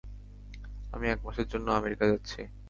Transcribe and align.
আমি 0.93 1.05
এক 1.07 1.19
মাসের 1.25 1.47
জন্য 1.47 1.67
আমেরিকা 1.71 2.05
যাচ্ছি। 2.11 2.39